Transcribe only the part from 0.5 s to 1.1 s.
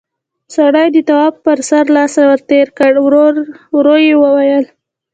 سړي د